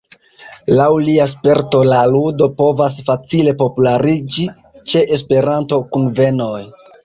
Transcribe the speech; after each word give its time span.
Laŭ 0.77 0.85
lia 1.07 1.27
sperto 1.31 1.81
la 1.89 1.99
ludo 2.15 2.49
povas 2.63 2.97
facile 3.11 3.55
populariĝi 3.61 4.49
ĉe 4.91 5.07
Esperanto-kunvenoj. 5.21 6.61